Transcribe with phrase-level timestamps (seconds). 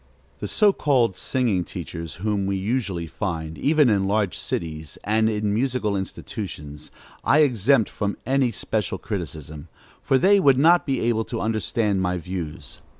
[0.39, 5.53] The so called singing teachers whom we usually find, even in large cities and in
[5.53, 6.89] musical institutions,
[7.23, 9.67] I exempt from any special criticism,
[10.01, 12.81] for they would not be able to understand my views.